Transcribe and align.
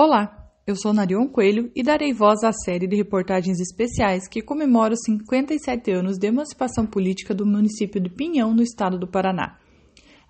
Olá, 0.00 0.48
eu 0.64 0.76
sou 0.76 0.92
Narion 0.92 1.26
Coelho 1.26 1.72
e 1.74 1.82
darei 1.82 2.12
voz 2.12 2.44
à 2.44 2.52
série 2.52 2.86
de 2.86 2.94
reportagens 2.94 3.58
especiais 3.58 4.28
que 4.28 4.40
comemora 4.40 4.94
os 4.94 5.00
57 5.04 5.90
anos 5.90 6.18
de 6.18 6.28
emancipação 6.28 6.86
política 6.86 7.34
do 7.34 7.44
município 7.44 8.00
de 8.00 8.08
Pinhão, 8.08 8.54
no 8.54 8.62
estado 8.62 8.96
do 8.96 9.08
Paraná. 9.08 9.58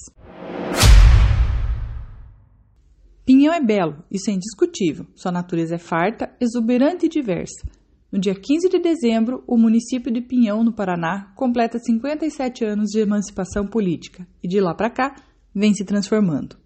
Pinhão 3.24 3.52
é 3.52 3.60
belo, 3.60 4.02
isso 4.10 4.30
é 4.30 4.32
indiscutível. 4.32 5.06
Sua 5.14 5.30
natureza 5.30 5.76
é 5.76 5.78
farta, 5.78 6.34
exuberante 6.40 7.06
e 7.06 7.08
diversa. 7.08 7.66
No 8.10 8.18
dia 8.18 8.34
15 8.34 8.68
de 8.68 8.80
dezembro, 8.80 9.44
o 9.46 9.56
município 9.56 10.12
de 10.12 10.20
Pinhão, 10.20 10.64
no 10.64 10.72
Paraná, 10.72 11.32
completa 11.36 11.78
57 11.78 12.64
anos 12.64 12.90
de 12.90 12.98
emancipação 12.98 13.66
política 13.66 14.26
e 14.42 14.48
de 14.48 14.60
lá 14.60 14.74
para 14.74 14.90
cá 14.90 15.14
vem 15.54 15.72
se 15.74 15.84
transformando. 15.84 16.56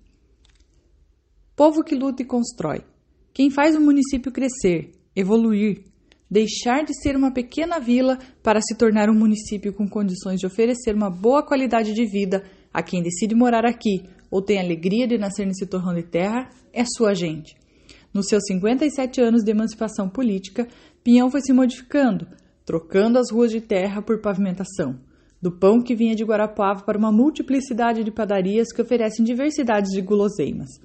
Povo 1.54 1.84
que 1.84 1.94
luta 1.94 2.22
e 2.22 2.26
constrói. 2.26 2.80
Quem 3.32 3.50
faz 3.50 3.76
o 3.76 3.80
município 3.80 4.32
crescer, 4.32 4.92
evoluir, 5.14 5.84
deixar 6.30 6.82
de 6.82 6.94
ser 6.98 7.14
uma 7.14 7.30
pequena 7.30 7.78
vila 7.78 8.18
para 8.42 8.60
se 8.62 8.74
tornar 8.76 9.10
um 9.10 9.14
município 9.14 9.72
com 9.72 9.86
condições 9.86 10.40
de 10.40 10.46
oferecer 10.46 10.94
uma 10.94 11.10
boa 11.10 11.42
qualidade 11.42 11.92
de 11.92 12.06
vida 12.06 12.42
a 12.72 12.82
quem 12.82 13.02
decide 13.02 13.34
morar 13.34 13.66
aqui 13.66 14.02
ou 14.34 14.42
tem 14.42 14.58
alegria 14.58 15.06
de 15.06 15.16
nascer 15.16 15.46
nesse 15.46 15.64
torrão 15.64 15.94
de 15.94 16.02
terra, 16.02 16.50
é 16.72 16.84
sua 16.84 17.14
gente. 17.14 17.54
Nos 18.12 18.26
seus 18.26 18.42
57 18.48 19.20
anos 19.20 19.44
de 19.44 19.52
emancipação 19.52 20.08
política, 20.08 20.66
Pinhão 21.04 21.30
foi 21.30 21.40
se 21.40 21.52
modificando, 21.52 22.26
trocando 22.66 23.16
as 23.16 23.30
ruas 23.30 23.52
de 23.52 23.60
terra 23.60 24.02
por 24.02 24.20
pavimentação, 24.20 24.98
do 25.40 25.52
pão 25.52 25.80
que 25.80 25.94
vinha 25.94 26.16
de 26.16 26.24
Guarapuava 26.24 26.82
para 26.82 26.98
uma 26.98 27.12
multiplicidade 27.12 28.02
de 28.02 28.10
padarias 28.10 28.72
que 28.74 28.82
oferecem 28.82 29.24
diversidades 29.24 29.92
de 29.92 30.02
guloseimas. 30.02 30.80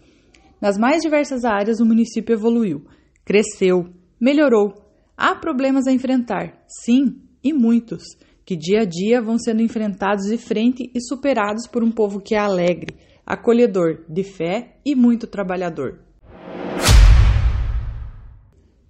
Nas 0.62 0.78
mais 0.78 1.02
diversas 1.02 1.44
áreas, 1.44 1.80
o 1.80 1.86
município 1.88 2.34
evoluiu, 2.34 2.86
cresceu, 3.26 3.90
melhorou. 4.22 4.76
Há 5.18 5.34
problemas 5.34 5.88
a 5.88 5.92
enfrentar, 5.92 6.64
sim, 6.84 7.20
e 7.44 7.52
muitos, 7.52 8.04
que 8.46 8.56
dia 8.56 8.82
a 8.82 8.86
dia 8.86 9.20
vão 9.20 9.40
sendo 9.40 9.64
enfrentados 9.64 10.26
de 10.26 10.38
frente 10.38 10.92
e 10.94 11.02
superados 11.02 11.66
por 11.66 11.84
um 11.84 11.90
povo 11.92 12.22
que 12.22 12.36
é 12.36 12.40
alegre, 12.40 13.09
acolhedor, 13.26 14.06
de 14.08 14.24
fé 14.24 14.78
e 14.86 14.96
muito 14.96 15.28
trabalhador. 15.28 16.00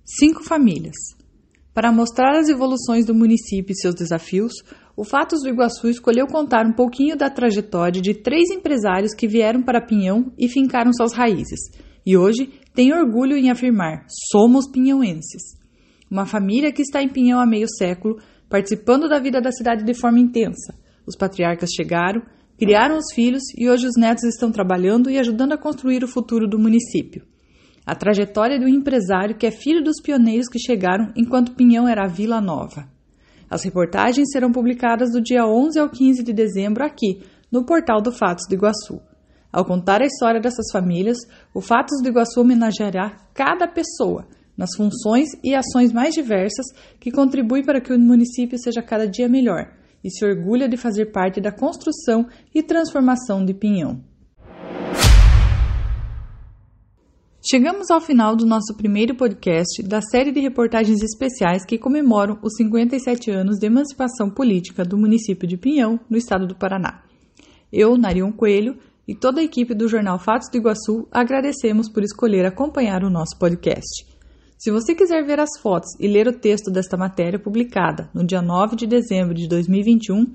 Cinco 0.05 0.43
famílias. 0.43 0.95
Para 1.73 1.91
mostrar 1.91 2.37
as 2.37 2.49
evoluções 2.49 3.05
do 3.05 3.13
município 3.13 3.71
e 3.71 3.79
seus 3.79 3.95
desafios, 3.95 4.53
o 4.97 5.03
Fatos 5.05 5.43
do 5.43 5.49
Iguaçu 5.49 5.87
escolheu 5.87 6.27
contar 6.27 6.65
um 6.65 6.73
pouquinho 6.73 7.15
da 7.15 7.29
trajetória 7.29 8.01
de 8.01 8.13
três 8.13 8.49
empresários 8.49 9.13
que 9.13 9.27
vieram 9.27 9.61
para 9.61 9.79
Pinhão 9.79 10.31
e 10.37 10.49
fincaram 10.49 10.91
suas 10.91 11.13
raízes, 11.13 11.59
e 12.05 12.17
hoje 12.17 12.51
tem 12.73 12.91
orgulho 12.91 13.37
em 13.37 13.49
afirmar: 13.49 14.05
somos 14.31 14.69
pinhãoenses. 14.69 15.41
Uma 16.09 16.25
família 16.25 16.71
que 16.71 16.81
está 16.81 17.01
em 17.01 17.07
Pinhão 17.07 17.39
há 17.39 17.45
meio 17.45 17.67
século, 17.77 18.17
participando 18.49 19.07
da 19.07 19.19
vida 19.19 19.39
da 19.39 19.51
cidade 19.51 19.85
de 19.85 19.93
forma 19.93 20.19
intensa. 20.19 20.73
Os 21.05 21.15
patriarcas 21.15 21.69
chegaram, 21.69 22.21
Criaram 22.59 22.97
os 22.97 23.13
filhos 23.15 23.43
e 23.57 23.69
hoje 23.69 23.87
os 23.87 23.95
netos 23.95 24.25
estão 24.25 24.51
trabalhando 24.51 25.09
e 25.09 25.17
ajudando 25.17 25.53
a 25.53 25.57
construir 25.57 26.03
o 26.03 26.09
futuro 26.09 26.45
do 26.45 26.59
município. 26.59 27.25
A 27.85 27.95
trajetória 27.95 28.59
do 28.59 28.67
empresário 28.67 29.37
que 29.37 29.47
é 29.47 29.51
filho 29.51 29.81
dos 29.81 30.01
pioneiros 30.03 30.49
que 30.49 30.59
chegaram 30.59 31.09
enquanto 31.15 31.55
Pinhão 31.55 31.87
era 31.87 32.03
a 32.03 32.09
Vila 32.09 32.41
Nova. 32.41 32.85
As 33.49 33.63
reportagens 33.63 34.29
serão 34.33 34.51
publicadas 34.51 35.09
do 35.13 35.21
dia 35.21 35.47
11 35.47 35.79
ao 35.79 35.89
15 35.89 36.21
de 36.21 36.33
dezembro 36.33 36.83
aqui, 36.83 37.23
no 37.49 37.65
portal 37.65 38.01
do 38.01 38.11
Fatos 38.11 38.45
do 38.45 38.55
Iguaçu. 38.55 38.99
Ao 39.53 39.63
contar 39.63 40.01
a 40.01 40.05
história 40.05 40.41
dessas 40.41 40.69
famílias, 40.69 41.17
o 41.53 41.61
Fatos 41.61 42.01
do 42.03 42.09
Iguaçu 42.09 42.41
homenageará 42.41 43.15
cada 43.33 43.69
pessoa 43.69 44.27
nas 44.57 44.75
funções 44.75 45.29
e 45.41 45.55
ações 45.55 45.93
mais 45.93 46.13
diversas 46.13 46.65
que 46.99 47.09
contribuem 47.09 47.63
para 47.63 47.79
que 47.79 47.93
o 47.93 47.97
município 47.97 48.59
seja 48.59 48.81
cada 48.81 49.07
dia 49.07 49.29
melhor 49.29 49.78
e 50.03 50.09
se 50.09 50.25
orgulha 50.25 50.67
de 50.67 50.77
fazer 50.77 51.07
parte 51.07 51.41
da 51.41 51.51
construção 51.51 52.27
e 52.53 52.63
transformação 52.63 53.43
de 53.43 53.53
Pinhão. 53.53 54.03
Chegamos 57.41 57.89
ao 57.89 58.01
final 58.01 58.35
do 58.35 58.45
nosso 58.45 58.75
primeiro 58.75 59.15
podcast 59.15 59.81
da 59.81 60.01
série 60.01 60.31
de 60.31 60.41
reportagens 60.41 61.01
especiais 61.01 61.65
que 61.65 61.77
comemoram 61.77 62.37
os 62.43 62.53
57 62.57 63.31
anos 63.31 63.57
de 63.57 63.65
emancipação 63.65 64.29
política 64.29 64.83
do 64.83 64.97
município 64.97 65.47
de 65.47 65.55
Pinhão, 65.55 65.99
no 66.09 66.17
estado 66.17 66.45
do 66.45 66.55
Paraná. 66.55 67.01
Eu, 67.71 67.97
Narion 67.97 68.31
Coelho, 68.33 68.77
e 69.07 69.15
toda 69.15 69.39
a 69.39 69.43
equipe 69.43 69.73
do 69.73 69.87
jornal 69.87 70.19
Fatos 70.19 70.49
do 70.51 70.57
Iguaçu 70.57 71.07
agradecemos 71.11 71.89
por 71.89 72.03
escolher 72.03 72.45
acompanhar 72.45 73.03
o 73.03 73.09
nosso 73.09 73.39
podcast. 73.39 74.05
Se 74.59 74.69
você 74.71 74.93
quiser 74.93 75.25
ver 75.25 75.39
as 75.39 75.57
fotos 75.61 75.95
e 75.97 76.05
ler 76.05 76.27
o 76.27 76.37
texto 76.37 76.69
desta 76.69 76.97
matéria 76.97 77.39
publicada 77.39 78.09
no 78.13 78.25
dia 78.25 78.41
9 78.41 78.75
de 78.75 78.85
dezembro 78.85 79.33
de 79.33 79.47
2021, 79.47 80.33